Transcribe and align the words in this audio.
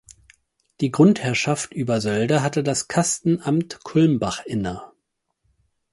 Die 0.79 0.89
Grundherrschaft 0.89 1.75
über 1.75 1.97
die 1.97 2.01
Sölde 2.01 2.41
hatte 2.41 2.63
das 2.63 2.87
Kastenamt 2.87 3.83
Kulmbach 3.83 4.43
inne. 4.43 4.81